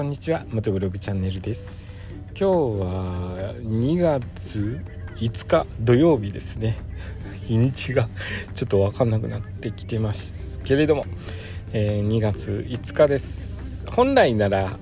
[0.00, 1.84] こんにちは元ブログチャンネルです。
[2.28, 4.80] 今日は2月
[5.16, 6.78] 5日土曜日ですね。
[7.46, 8.08] 日にちが
[8.54, 11.04] ちょっと分かんなくなってきてますけれども、
[11.74, 13.86] えー、2月5日です。
[13.90, 14.78] 本来なら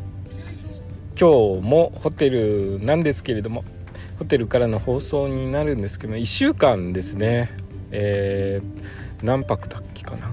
[1.19, 3.65] 今日もホテルなんですけれども
[4.21, 7.51] ホテルからの放送になるんですけど1週間ですね。
[7.91, 10.31] えー、何泊だっけかな。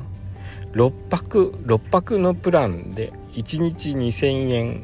[0.74, 4.84] 6泊6泊のプランで1日2000円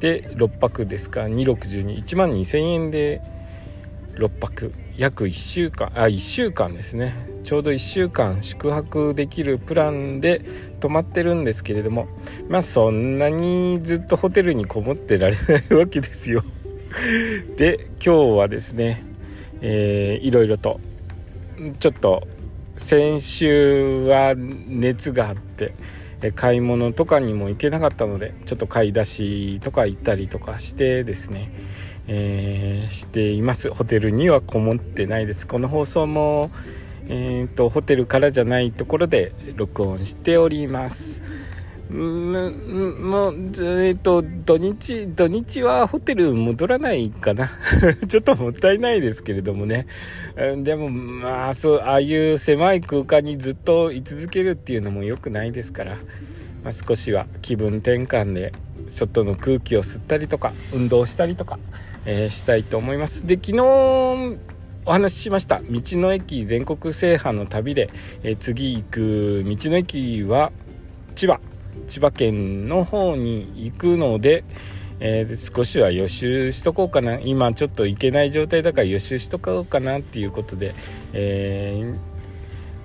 [0.00, 1.22] で6泊ですか。
[1.22, 3.20] 2621万2000円で
[4.14, 4.72] 6泊。
[4.96, 7.14] 約1週間あ1週間ですね。
[7.44, 10.42] ちょうど1週間宿泊できるプランで
[10.80, 12.06] 泊まってるんですけれども
[12.48, 16.44] まあそんなにずっとホテルにこもってられないわけですよ。
[17.56, 19.02] で今日はですね、
[19.60, 20.78] えー、いろいろと
[21.78, 22.26] ちょっと
[22.76, 25.74] 先週は熱があって
[26.30, 31.50] 買い物とかにも行けなかったのでちょっと買い出しとか行ったりとかしてですね、
[32.06, 33.70] えー、しています。
[33.70, 35.48] ホテルにはこもってないです。
[35.48, 36.52] この放送も、
[37.08, 41.24] えーとホテルからじゃないところで録音しております。
[41.96, 43.34] んもう、
[43.84, 47.50] えっと、土日、土日はホテル戻らないかな。
[48.08, 49.86] ちょっともったいないですけれどもね。
[50.62, 55.96] でも、まあ、そう、ああいう狭い空間にずっと居続けるっていうのも良くないですから、
[56.64, 58.52] まあ、少しは気分転換で、
[58.88, 61.58] 外の空気を吸ったりとか、運動したりとか、
[62.06, 63.26] えー、したいと思います。
[63.26, 64.38] で、昨日、
[64.84, 67.88] お話ししました道の駅全国制覇の旅で、
[68.24, 70.50] えー、次行く道の駅は
[71.14, 71.38] 千葉
[71.92, 74.44] 千葉県の方に行くので、
[74.98, 77.20] えー、少しは予習しとこうかな。
[77.20, 80.74] 今ちょっと行けない状態だから予習しとこうかなっていうことで、
[81.12, 81.98] えー、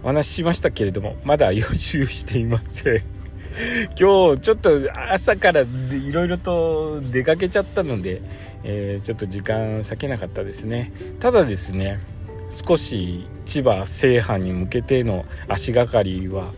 [0.03, 3.03] お話ししましたけれどもまだ予習していません。
[3.97, 4.72] 今日ちょっと
[5.09, 5.66] 朝からい
[6.11, 8.22] ろいろと出かけちゃったので、
[8.66, 10.91] えー、ちょっと時間割けなかったですね。
[11.22, 12.01] ただですね
[12.50, 16.51] 少し千葉制覇に向けての足がかりは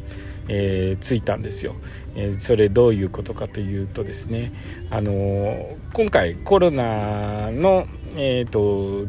[0.49, 1.75] えー、ついたんですよ、
[2.15, 4.51] えー、それどういうことかというとですね、
[4.89, 9.07] あのー、今回コロナの、えーと、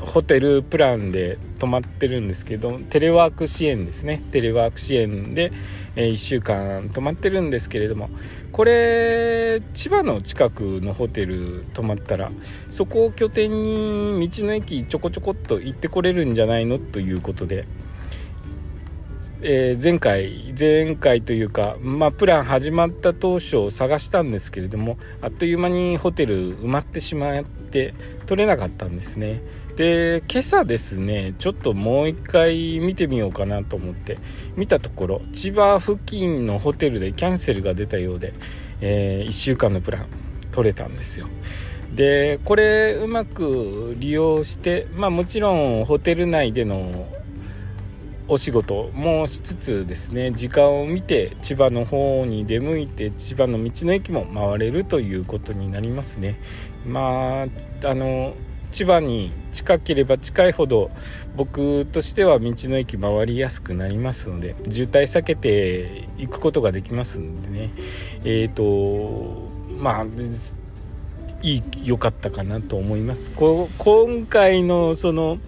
[0.00, 4.22] ホテルプランで泊まってるんですけどテレワーク支援ですね。
[4.30, 5.52] テレワーク支援で、
[5.96, 8.10] え、1週間泊まってるんですけれども
[8.52, 12.30] これ千葉の近くのホテル泊まったら
[12.70, 16.78] そこを拠点に道の駅ちょこちょこっと行ってこれるんじゃないの？
[16.78, 17.66] ということで
[19.48, 27.94] えー、前回前回というか、まあ、プラン始まった当初探したんですけれどもあっという間にホテル埋まってしまって
[28.26, 29.44] 取れなかったんですね。
[29.76, 34.18] で今朝ですねちょっともう一回見てみようかなと思って
[34.56, 38.34] 見たところ千葉付近のホテルでキャンセルが出たようで、
[38.80, 40.06] えー、1週間のプラン
[40.50, 41.28] 取れたんですよ。
[41.94, 47.06] でこれうまく利用してまあもちろんホテル内での
[48.28, 56.36] お仕事もしつつですね時間を見て千葉の方に出向いて千葉の道の駅も回れるということになりますね。
[56.84, 57.46] ま
[57.82, 58.34] ああの
[58.72, 60.90] 千葉に近ければ近いほど
[61.36, 67.70] 僕としては道の駅回りやすくなりますので渋滞避けていくことができますんでね。
[68.24, 69.48] えっ、ー、と
[69.78, 70.04] まあ
[71.42, 73.30] いい良かったかなと思います。
[73.30, 75.38] 今回のその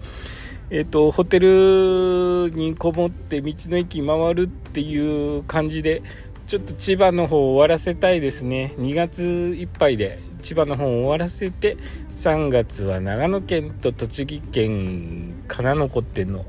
[0.71, 6.03] えーと、ホテルにこもって道の駅回るっていう感じで
[6.45, 8.73] ちょっと千葉の方を終わらせたいですね。
[8.77, 11.77] 2月いっぱいで千葉の方を終わらせて
[12.11, 16.45] 3月は長野県と栃木県から残っての、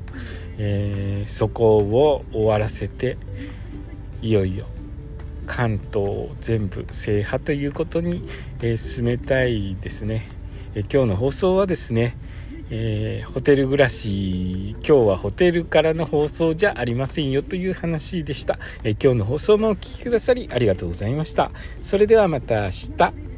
[0.57, 3.17] えー、そこを終わらせて
[4.21, 4.67] いよいよ
[5.47, 8.27] 関東全部制覇ということに、
[8.61, 10.29] えー、進めたいですね、
[10.75, 12.17] えー、今日の放送はですね
[12.73, 21.51] えー、ホテル暮らし今日はホテルからの放送じゃありませんよという話でした、えー、今日の放送もお聴きくださりありがとうございました。
[21.81, 23.30] それではまた明日。